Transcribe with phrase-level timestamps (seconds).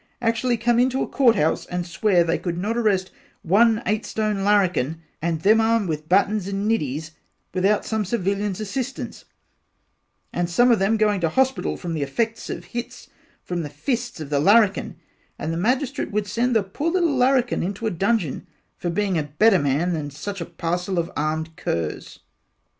[0.19, 3.11] actually come into a court house and swear they could not arrest
[3.43, 7.11] one eight stone larrakin and them armed with battens and neddies
[7.53, 9.25] without some civilians assistance
[10.33, 13.09] and some of them going to the hospital from the affects of hits
[13.43, 14.95] from the fists of the larrakin
[15.37, 18.47] and the Magistrate would send the poor little Larrakin into a dungeon
[18.79, 22.21] for being a better man than such a parcel of armed curs.